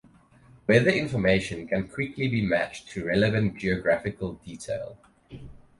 [0.65, 4.97] Weather information can quickly be matched to relevant geographical detail.